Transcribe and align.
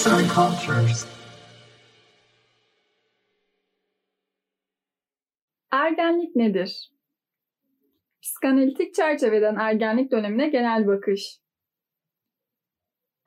Arts 0.00 0.12
and 0.12 0.28
Cultures. 0.28 1.06
Ergenlik 5.72 6.36
nedir? 6.36 6.90
Psikanalitik 8.22 8.94
çerçeveden 8.94 9.56
ergenlik 9.56 10.12
dönemine 10.12 10.48
genel 10.48 10.86
bakış. 10.86 11.38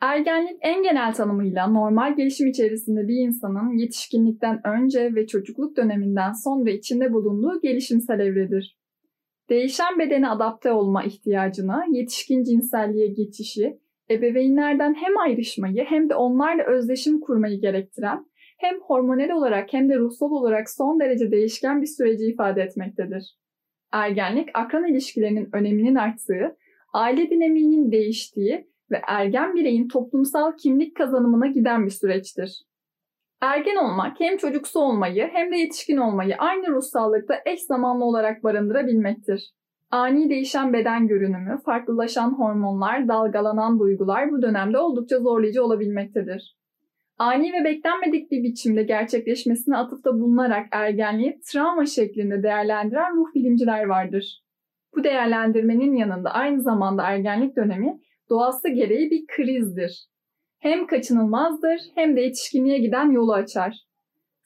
Ergenlik 0.01 0.57
en 0.61 0.83
genel 0.83 1.13
tanımıyla 1.13 1.67
normal 1.67 2.15
gelişim 2.15 2.47
içerisinde 2.47 3.07
bir 3.07 3.27
insanın 3.27 3.77
yetişkinlikten 3.77 4.61
önce 4.67 5.15
ve 5.15 5.27
çocukluk 5.27 5.77
döneminden 5.77 6.31
sonra 6.31 6.69
içinde 6.71 7.13
bulunduğu 7.13 7.61
gelişimsel 7.61 8.19
evredir. 8.19 8.77
Değişen 9.49 9.99
bedene 9.99 10.29
adapte 10.29 10.71
olma 10.71 11.03
ihtiyacına, 11.03 11.85
yetişkin 11.91 12.43
cinselliğe 12.43 13.07
geçişi, 13.07 13.82
ebeveynlerden 14.13 14.93
hem 14.93 15.17
ayrışmayı 15.17 15.83
hem 15.83 16.09
de 16.09 16.15
onlarla 16.15 16.63
özdeşim 16.63 17.19
kurmayı 17.19 17.61
gerektiren, 17.61 18.25
hem 18.57 18.79
hormonal 18.79 19.29
olarak 19.29 19.73
hem 19.73 19.89
de 19.89 19.97
ruhsal 19.97 20.31
olarak 20.31 20.69
son 20.69 20.99
derece 20.99 21.31
değişken 21.31 21.81
bir 21.81 21.87
süreci 21.87 22.25
ifade 22.25 22.61
etmektedir. 22.61 23.37
Ergenlik, 23.91 24.49
akran 24.53 24.87
ilişkilerinin 24.87 25.49
öneminin 25.53 25.95
arttığı, 25.95 26.57
aile 26.93 27.29
dinamiğinin 27.29 27.91
değiştiği 27.91 28.67
ve 28.91 29.01
ergen 29.07 29.55
bireyin 29.55 29.87
toplumsal 29.87 30.57
kimlik 30.57 30.95
kazanımına 30.95 31.47
giden 31.47 31.85
bir 31.85 31.91
süreçtir. 31.91 32.63
Ergen 33.41 33.75
olmak 33.75 34.19
hem 34.19 34.37
çocuksu 34.37 34.79
olmayı 34.79 35.29
hem 35.33 35.51
de 35.51 35.57
yetişkin 35.57 35.97
olmayı 35.97 36.35
aynı 36.37 36.67
ruhsallıkta 36.67 37.41
eş 37.45 37.61
zamanlı 37.61 38.05
olarak 38.05 38.43
barındırabilmektir. 38.43 39.53
Ani 39.91 40.29
değişen 40.29 40.73
beden 40.73 41.07
görünümü, 41.07 41.59
farklılaşan 41.65 42.39
hormonlar, 42.39 43.07
dalgalanan 43.07 43.79
duygular 43.79 44.31
bu 44.31 44.41
dönemde 44.41 44.77
oldukça 44.77 45.19
zorlayıcı 45.19 45.63
olabilmektedir. 45.63 46.55
Ani 47.17 47.53
ve 47.53 47.63
beklenmedik 47.63 48.31
bir 48.31 48.43
biçimde 48.43 48.83
gerçekleşmesine 48.83 49.77
atıfta 49.77 50.13
bulunarak 50.13 50.67
ergenliği 50.71 51.39
travma 51.51 51.85
şeklinde 51.85 52.43
değerlendiren 52.43 53.15
ruh 53.15 53.35
bilimciler 53.35 53.83
vardır. 53.83 54.43
Bu 54.95 55.03
değerlendirmenin 55.03 55.95
yanında 55.95 56.29
aynı 56.31 56.61
zamanda 56.61 57.03
ergenlik 57.03 57.55
dönemi 57.55 57.99
doğası 58.29 58.69
gereği 58.69 59.11
bir 59.11 59.25
krizdir. 59.27 60.07
Hem 60.59 60.87
kaçınılmazdır 60.87 61.79
hem 61.95 62.15
de 62.15 62.21
yetişkinliğe 62.21 62.79
giden 62.79 63.11
yolu 63.11 63.33
açar. 63.33 63.83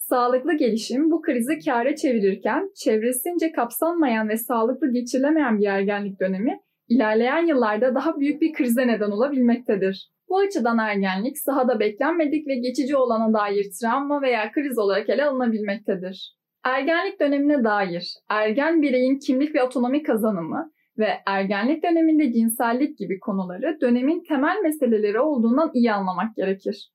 Sağlıklı 0.09 0.53
gelişim 0.53 1.11
bu 1.11 1.21
krizi 1.21 1.59
kâre 1.65 1.95
çevirirken 1.95 2.69
çevresince 2.75 3.51
kapsanmayan 3.51 4.29
ve 4.29 4.37
sağlıklı 4.37 4.91
geçirilemeyen 4.91 5.59
bir 5.59 5.67
ergenlik 5.67 6.19
dönemi 6.19 6.59
ilerleyen 6.89 7.45
yıllarda 7.45 7.95
daha 7.95 8.19
büyük 8.19 8.41
bir 8.41 8.53
krize 8.53 8.87
neden 8.87 9.11
olabilmektedir. 9.11 10.11
Bu 10.29 10.37
açıdan 10.37 10.77
ergenlik 10.77 11.37
sahada 11.37 11.79
beklenmedik 11.79 12.47
ve 12.47 12.55
geçici 12.55 12.95
olana 12.97 13.33
dair 13.33 13.65
travma 13.81 14.21
veya 14.21 14.51
kriz 14.51 14.77
olarak 14.77 15.09
ele 15.09 15.25
alınabilmektedir. 15.25 16.37
Ergenlik 16.63 17.19
dönemine 17.19 17.63
dair 17.63 18.13
ergen 18.29 18.81
bireyin 18.81 19.19
kimlik 19.19 19.55
ve 19.55 19.63
otonomi 19.63 20.03
kazanımı 20.03 20.71
ve 20.97 21.09
ergenlik 21.25 21.83
döneminde 21.83 22.33
cinsellik 22.33 22.97
gibi 22.97 23.19
konuları 23.19 23.77
dönemin 23.81 24.23
temel 24.23 24.57
meseleleri 24.63 25.19
olduğundan 25.19 25.71
iyi 25.73 25.91
anlamak 25.91 26.35
gerekir. 26.35 26.91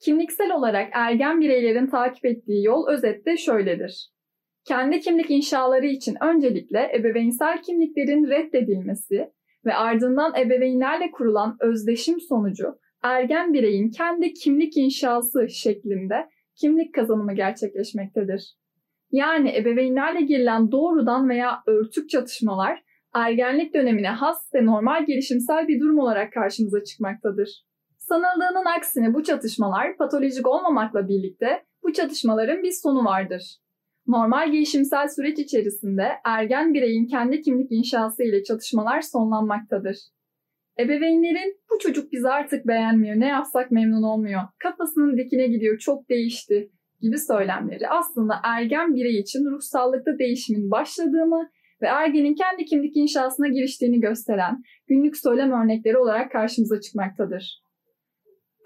Kimliksel 0.00 0.50
olarak 0.50 0.88
ergen 0.92 1.40
bireylerin 1.40 1.86
takip 1.86 2.24
ettiği 2.24 2.64
yol 2.64 2.88
özetle 2.88 3.36
şöyledir. 3.36 4.10
Kendi 4.64 5.00
kimlik 5.00 5.30
inşaları 5.30 5.86
için 5.86 6.16
öncelikle 6.20 6.90
ebeveynsel 6.94 7.62
kimliklerin 7.62 8.28
reddedilmesi 8.28 9.30
ve 9.66 9.74
ardından 9.74 10.34
ebeveynlerle 10.36 11.10
kurulan 11.10 11.56
özdeşim 11.60 12.20
sonucu 12.20 12.78
ergen 13.02 13.52
bireyin 13.52 13.90
kendi 13.90 14.32
kimlik 14.32 14.76
inşası 14.76 15.48
şeklinde 15.48 16.28
kimlik 16.60 16.94
kazanımı 16.94 17.34
gerçekleşmektedir. 17.34 18.56
Yani 19.10 19.56
ebeveynlerle 19.56 20.20
girilen 20.20 20.72
doğrudan 20.72 21.28
veya 21.28 21.62
örtük 21.66 22.10
çatışmalar 22.10 22.82
ergenlik 23.14 23.74
dönemine 23.74 24.08
has 24.08 24.54
ve 24.54 24.66
normal 24.66 25.06
gelişimsel 25.06 25.68
bir 25.68 25.80
durum 25.80 25.98
olarak 25.98 26.32
karşımıza 26.32 26.84
çıkmaktadır. 26.84 27.66
Sanıldığının 28.08 28.64
aksine 28.76 29.14
bu 29.14 29.22
çatışmalar 29.22 29.96
patolojik 29.96 30.46
olmamakla 30.46 31.08
birlikte 31.08 31.64
bu 31.82 31.92
çatışmaların 31.92 32.62
bir 32.62 32.72
sonu 32.72 33.04
vardır. 33.04 33.58
Normal 34.06 34.52
gelişimsel 34.52 35.08
süreç 35.08 35.38
içerisinde 35.38 36.08
ergen 36.24 36.74
bireyin 36.74 37.06
kendi 37.06 37.40
kimlik 37.40 37.72
inşası 37.72 38.22
ile 38.22 38.42
çatışmalar 38.42 39.00
sonlanmaktadır. 39.00 39.96
Ebeveynlerin 40.78 41.60
bu 41.70 41.78
çocuk 41.78 42.12
bizi 42.12 42.28
artık 42.28 42.66
beğenmiyor, 42.66 43.20
ne 43.20 43.28
yapsak 43.28 43.70
memnun 43.70 44.02
olmuyor, 44.02 44.40
kafasının 44.58 45.16
dikine 45.16 45.46
gidiyor, 45.46 45.78
çok 45.78 46.08
değişti 46.08 46.70
gibi 47.00 47.18
söylemleri 47.18 47.88
aslında 47.88 48.34
ergen 48.44 48.94
birey 48.94 49.20
için 49.20 49.44
ruhsallıkta 49.44 50.18
değişimin 50.18 50.70
başladığını 50.70 51.50
ve 51.82 51.86
ergenin 51.86 52.34
kendi 52.34 52.64
kimlik 52.64 52.96
inşasına 52.96 53.48
giriştiğini 53.48 54.00
gösteren 54.00 54.62
günlük 54.86 55.16
söylem 55.16 55.52
örnekleri 55.52 55.98
olarak 55.98 56.32
karşımıza 56.32 56.80
çıkmaktadır. 56.80 57.65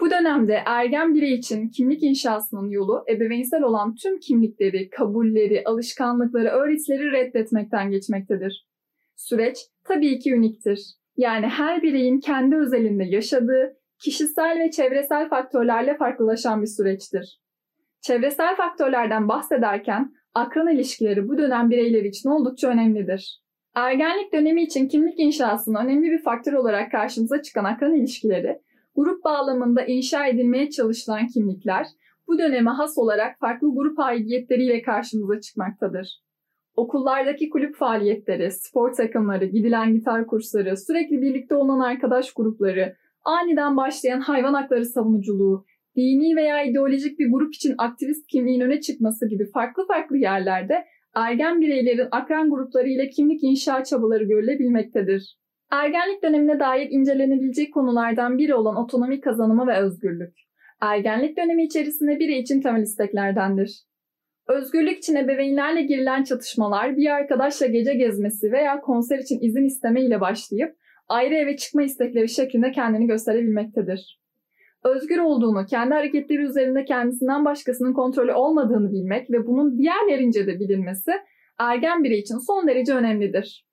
Bu 0.01 0.11
dönemde 0.11 0.63
ergen 0.67 1.15
birey 1.15 1.35
için 1.35 1.69
kimlik 1.69 2.03
inşasının 2.03 2.71
yolu 2.71 3.05
ebeveynsel 3.09 3.63
olan 3.63 3.95
tüm 3.95 4.19
kimlikleri, 4.19 4.91
kabulleri, 4.91 5.63
alışkanlıkları, 5.65 6.49
öğretileri 6.49 7.13
reddetmekten 7.13 7.91
geçmektedir. 7.91 8.67
Süreç 9.17 9.59
tabii 9.85 10.19
ki 10.19 10.35
uniktir. 10.35 10.81
Yani 11.17 11.47
her 11.47 11.83
bireyin 11.83 12.21
kendi 12.21 12.57
özelinde 12.57 13.05
yaşadığı, 13.05 13.77
kişisel 13.99 14.59
ve 14.61 14.71
çevresel 14.71 15.29
faktörlerle 15.29 15.97
farklılaşan 15.97 16.63
bir 16.63 16.67
süreçtir. 16.67 17.41
Çevresel 18.01 18.57
faktörlerden 18.57 19.29
bahsederken 19.29 20.13
akran 20.35 20.69
ilişkileri 20.69 21.29
bu 21.29 21.39
dönem 21.39 21.71
bireyler 21.71 22.05
için 22.05 22.29
oldukça 22.29 22.69
önemlidir. 22.69 23.41
Ergenlik 23.75 24.33
dönemi 24.33 24.63
için 24.63 24.89
kimlik 24.89 25.19
inşasının 25.19 25.85
önemli 25.85 26.11
bir 26.11 26.23
faktör 26.23 26.53
olarak 26.53 26.93
karşımıza 26.93 27.43
çıkan 27.43 27.65
akran 27.65 27.95
ilişkileri, 27.95 28.61
grup 29.01 29.25
bağlamında 29.25 29.85
inşa 29.85 30.27
edilmeye 30.27 30.71
çalışılan 30.71 31.27
kimlikler, 31.27 31.87
bu 32.29 32.39
döneme 32.39 32.71
has 32.71 32.99
olarak 32.99 33.39
farklı 33.39 33.75
grup 33.75 33.99
aidiyetleriyle 33.99 34.83
karşımıza 34.83 35.41
çıkmaktadır. 35.41 36.21
Okullardaki 36.75 37.51
kulüp 37.51 37.77
faaliyetleri, 37.77 38.51
spor 38.53 38.93
takımları, 38.93 39.45
gidilen 39.45 39.95
gitar 39.95 40.27
kursları, 40.27 40.77
sürekli 40.77 41.23
birlikte 41.23 41.55
olan 41.55 41.81
arkadaş 41.81 42.33
grupları, 42.33 42.97
aniden 43.25 43.77
başlayan 43.77 44.21
hayvan 44.21 44.55
hakları 44.55 44.87
savunuculuğu, 44.87 45.65
dini 45.97 46.37
veya 46.37 46.63
ideolojik 46.63 47.19
bir 47.19 47.33
grup 47.33 47.55
için 47.55 47.75
aktivist 47.79 48.27
kimliğin 48.27 48.61
öne 48.61 48.81
çıkması 48.81 49.29
gibi 49.29 49.51
farklı 49.51 49.87
farklı 49.87 50.17
yerlerde 50.17 50.85
ergen 51.15 51.61
bireylerin 51.61 52.09
akran 52.11 52.51
grupları 52.51 52.89
ile 52.89 53.09
kimlik 53.09 53.45
inşa 53.45 53.85
çabaları 53.85 54.25
görülebilmektedir. 54.25 55.40
Ergenlik 55.71 56.23
dönemine 56.23 56.61
dair 56.61 56.91
incelenebilecek 56.91 57.75
konulardan 57.75 58.39
biri 58.39 58.55
olan 58.55 58.77
otonomi 58.77 59.21
kazanımı 59.21 59.67
ve 59.67 59.77
özgürlük. 59.77 60.35
Ergenlik 60.81 61.37
dönemi 61.37 61.65
içerisinde 61.65 62.19
biri 62.19 62.39
için 62.39 62.61
temel 62.61 62.83
isteklerdendir. 62.83 63.85
Özgürlük 64.49 64.99
için 64.99 65.17
ebeveynlerle 65.17 65.83
girilen 65.83 66.25
çatışmalar 66.25 66.97
bir 66.97 67.11
arkadaşla 67.11 67.67
gece 67.67 67.95
gezmesi 67.95 68.53
veya 68.53 68.81
konser 68.81 69.19
için 69.19 69.39
izin 69.41 69.65
isteme 69.65 70.03
ile 70.03 70.21
başlayıp 70.21 70.77
ayrı 71.09 71.35
eve 71.35 71.57
çıkma 71.57 71.83
istekleri 71.83 72.29
şeklinde 72.29 72.73
kendini 72.73 73.07
gösterebilmektedir. 73.07 74.21
Özgür 74.85 75.19
olduğunu, 75.19 75.67
kendi 75.67 75.95
hareketleri 75.95 76.43
üzerinde 76.43 76.85
kendisinden 76.85 77.45
başkasının 77.45 77.93
kontrolü 77.93 78.33
olmadığını 78.33 78.93
bilmek 78.93 79.31
ve 79.31 79.47
bunun 79.47 79.79
diğerlerince 79.79 80.47
de 80.47 80.61
bilinmesi 80.61 81.13
ergen 81.59 82.05
birey 82.05 82.19
için 82.19 82.39
son 82.39 82.69
derece 82.69 82.95
önemlidir. 82.95 83.70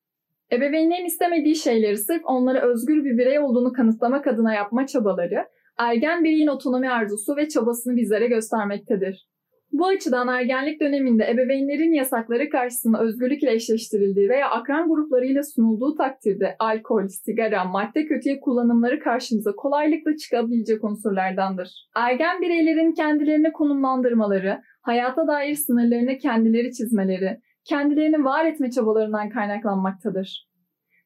Ebeveynlerin 0.52 1.06
istemediği 1.06 1.56
şeyleri 1.56 1.98
sırf 1.98 2.22
onlara 2.26 2.62
özgür 2.62 3.06
bir 3.06 3.18
birey 3.18 3.40
olduğunu 3.40 3.74
kanıtlamak 3.74 4.28
adına 4.28 4.54
yapma 4.54 4.88
çabaları, 4.88 5.46
ergen 5.78 6.24
bireyin 6.24 6.48
otonomi 6.48 6.90
arzusu 6.90 7.36
ve 7.36 7.48
çabasını 7.48 7.96
bizlere 7.96 8.28
göstermektedir. 8.28 9.28
Bu 9.72 9.88
açıdan 9.88 10.28
ergenlik 10.28 10.82
döneminde 10.82 11.30
ebeveynlerin 11.30 11.94
yasakları 11.94 12.50
karşısında 12.50 13.00
özgürlük 13.00 13.44
ile 13.44 13.54
eşleştirildiği 13.54 14.30
veya 14.30 14.50
akran 14.50 14.90
gruplarıyla 14.90 15.44
sunulduğu 15.44 15.96
takdirde 15.96 16.56
alkol, 16.60 17.08
sigara, 17.08 17.66
madde 17.66 18.06
kötüye 18.06 18.40
kullanımları 18.40 19.00
karşımıza 19.00 19.52
kolaylıkla 19.52 20.16
çıkabilecek 20.16 20.84
unsurlardandır. 20.84 21.70
Ergen 21.96 22.42
bireylerin 22.42 22.92
kendilerini 22.92 23.52
konumlandırmaları, 23.52 24.62
hayata 24.82 25.28
dair 25.28 25.56
sınırlarını 25.56 26.18
kendileri 26.18 26.74
çizmeleri, 26.74 27.38
kendilerini 27.70 28.24
var 28.24 28.46
etme 28.46 28.72
çabalarından 28.72 29.30
kaynaklanmaktadır. 29.30 30.48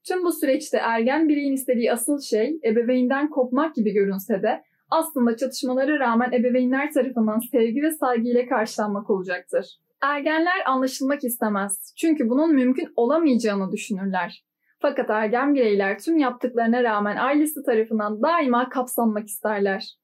Tüm 0.07 0.23
bu 0.23 0.31
süreçte 0.31 0.77
ergen 0.77 1.29
bireyin 1.29 1.53
istediği 1.53 1.91
asıl 1.91 2.19
şey 2.19 2.59
ebeveynden 2.65 3.29
kopmak 3.29 3.75
gibi 3.75 3.93
görünse 3.93 4.41
de 4.41 4.63
aslında 4.89 5.37
çatışmalara 5.37 5.99
rağmen 5.99 6.31
ebeveynler 6.31 6.91
tarafından 6.91 7.39
sevgi 7.51 7.81
ve 7.81 7.91
saygı 7.91 8.27
ile 8.27 8.45
karşılanmak 8.45 9.09
olacaktır. 9.09 9.65
Ergenler 10.01 10.65
anlaşılmak 10.65 11.23
istemez. 11.23 11.93
Çünkü 11.97 12.29
bunun 12.29 12.55
mümkün 12.55 12.93
olamayacağını 12.95 13.71
düşünürler. 13.71 14.45
Fakat 14.79 15.09
ergen 15.09 15.55
bireyler 15.55 15.99
tüm 15.99 16.17
yaptıklarına 16.17 16.83
rağmen 16.83 17.17
ailesi 17.17 17.63
tarafından 17.63 18.21
daima 18.21 18.69
kapsanmak 18.69 19.27
isterler. 19.27 19.97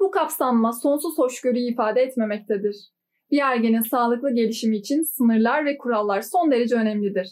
Bu 0.00 0.10
kapsanma 0.10 0.72
sonsuz 0.72 1.18
hoşgörüyü 1.18 1.72
ifade 1.72 2.02
etmemektedir. 2.02 2.76
Bir 3.32 3.38
ergenin 3.38 3.80
sağlıklı 3.80 4.34
gelişimi 4.34 4.76
için 4.76 5.02
sınırlar 5.02 5.64
ve 5.64 5.78
kurallar 5.78 6.22
son 6.22 6.50
derece 6.50 6.74
önemlidir. 6.74 7.28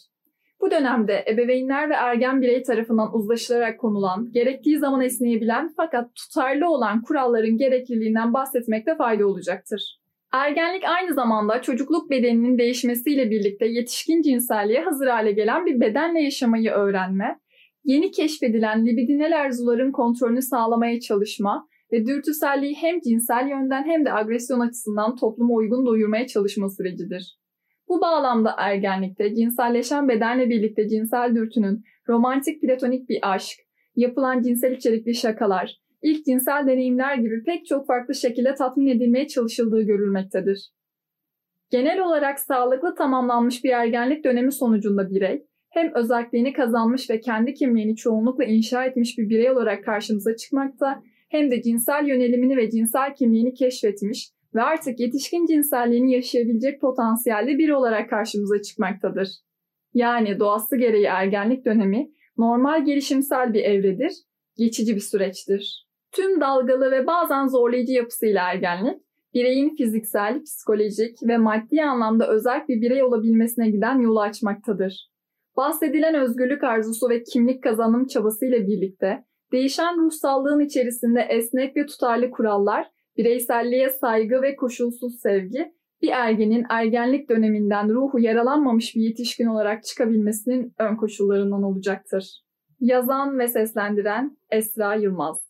Bu 0.61 0.71
dönemde 0.71 1.25
ebeveynler 1.29 1.91
ve 1.91 1.95
ergen 1.95 2.43
birey 2.43 2.63
tarafından 2.63 3.15
uzlaşılarak 3.15 3.81
konulan, 3.81 4.33
gerektiği 4.33 4.79
zaman 4.79 5.01
esneyebilen 5.01 5.73
fakat 5.77 6.15
tutarlı 6.15 6.69
olan 6.69 7.03
kuralların 7.03 7.57
gerekliliğinden 7.57 8.35
bahsetmekte 8.35 8.97
fayda 8.97 9.27
olacaktır. 9.27 10.01
Ergenlik 10.33 10.85
aynı 10.85 11.15
zamanda 11.15 11.63
çocukluk 11.63 12.11
bedeninin 12.11 12.59
değişmesiyle 12.59 13.31
birlikte 13.31 13.67
yetişkin 13.67 14.23
cinselliğe 14.23 14.81
hazır 14.81 15.07
hale 15.07 15.33
gelen 15.33 15.67
bir 15.67 15.81
bedenle 15.81 16.21
yaşamayı 16.21 16.71
öğrenme, 16.71 17.39
yeni 17.85 18.11
keşfedilen 18.11 18.87
libidinel 18.87 19.41
arzuların 19.41 19.93
kontrolünü 19.93 20.43
sağlamaya 20.43 21.01
çalışma 21.01 21.69
ve 21.93 22.07
dürtüselliği 22.07 22.75
hem 22.75 23.01
cinsel 23.01 23.49
yönden 23.49 23.85
hem 23.85 24.05
de 24.05 24.13
agresyon 24.13 24.61
açısından 24.61 25.17
topluma 25.17 25.55
uygun 25.55 25.87
doyurmaya 25.87 26.27
çalışma 26.27 26.69
sürecidir. 26.69 27.39
Bu 27.89 28.01
bağlamda 28.01 28.55
ergenlikte 28.59 29.35
cinselleşen 29.35 30.09
bedenle 30.09 30.49
birlikte 30.49 30.89
cinsel 30.89 31.35
dürtünün 31.35 31.85
romantik 32.09 32.63
platonik 32.63 33.09
bir 33.09 33.19
aşk, 33.23 33.59
yapılan 33.97 34.43
cinsel 34.43 34.73
içerikli 34.73 35.15
şakalar, 35.15 35.81
ilk 36.03 36.25
cinsel 36.25 36.67
deneyimler 36.67 37.15
gibi 37.15 37.43
pek 37.45 37.67
çok 37.67 37.87
farklı 37.87 38.15
şekilde 38.15 38.55
tatmin 38.55 38.87
edilmeye 38.87 39.29
çalışıldığı 39.29 39.83
görülmektedir. 39.83 40.71
Genel 41.71 42.01
olarak 42.01 42.41
sağlıklı 42.41 42.95
tamamlanmış 42.95 43.65
bir 43.65 43.71
ergenlik 43.71 44.25
dönemi 44.25 44.53
sonucunda 44.53 45.11
birey, 45.11 45.47
hem 45.71 45.95
özelliğini 45.95 46.53
kazanmış 46.53 47.11
ve 47.11 47.21
kendi 47.21 47.55
kimliğini 47.55 47.97
çoğunlukla 47.97 48.45
inşa 48.45 48.85
etmiş 48.85 49.19
bir 49.19 49.29
birey 49.29 49.51
olarak 49.51 49.85
karşımıza 49.85 50.37
çıkmakta, 50.37 51.03
hem 51.31 51.51
de 51.51 51.63
cinsel 51.63 52.07
yönelimini 52.07 52.57
ve 52.57 52.71
cinsel 52.71 53.15
kimliğini 53.15 53.55
keşfetmiş 53.55 54.31
ve 54.55 54.63
artık 54.63 55.01
yetişkin 55.01 55.47
cinselliğini 55.47 56.13
yaşayabilecek 56.13 56.81
potansiyelde 56.81 57.59
biri 57.59 57.75
olarak 57.75 58.11
karşımıza 58.11 58.63
çıkmaktadır. 58.63 59.29
Yani 59.95 60.39
doğası 60.39 60.77
gereği 60.77 61.05
ergenlik 61.05 61.65
dönemi 61.65 62.11
normal 62.39 62.85
gelişimsel 62.85 63.55
bir 63.55 63.65
evredir, 63.65 64.13
geçici 64.57 64.95
bir 64.95 65.01
süreçtir. 65.01 65.87
Tüm 66.13 66.41
dalgalı 66.41 66.91
ve 66.91 67.07
bazen 67.07 67.47
zorlayıcı 67.47 67.93
yapısıyla 67.93 68.53
ergenlik, 68.53 69.01
bireyin 69.35 69.77
fiziksel, 69.77 70.43
psikolojik 70.43 71.17
ve 71.23 71.39
maddi 71.39 71.83
anlamda 71.83 72.29
özel 72.29 72.65
bir 72.69 72.81
birey 72.81 73.03
olabilmesine 73.03 73.71
giden 73.71 73.99
yolu 73.99 74.21
açmaktadır. 74.21 75.11
Bahsedilen 75.57 76.15
özgürlük 76.15 76.65
arzusu 76.65 77.09
ve 77.09 77.23
kimlik 77.23 77.63
kazanım 77.63 78.07
çabasıyla 78.07 78.67
birlikte 78.67 79.25
değişen 79.53 79.97
ruhsallığın 79.97 80.61
içerisinde 80.61 81.21
esnek 81.21 81.77
ve 81.77 81.87
tutarlı 81.87 82.31
kurallar, 82.31 82.91
bireyselliğe 83.17 83.91
saygı 83.91 84.43
ve 84.43 84.57
koşulsuz 84.57 85.21
sevgi, 85.21 85.73
bir 86.03 86.09
ergenin 86.09 86.65
ergenlik 86.71 87.31
döneminden 87.31 87.89
ruhu 87.89 88.19
yaralanmamış 88.19 88.97
bir 88.97 89.01
yetişkin 89.01 89.47
olarak 89.47 89.85
çıkabilmesinin 89.85 90.75
ön 90.79 90.97
koşullarından 90.97 91.63
olacaktır. 91.63 92.43
Yazan 92.81 93.39
ve 93.39 93.49
seslendiren 93.49 94.37
Esra 94.51 94.95
Yılmaz 94.95 95.50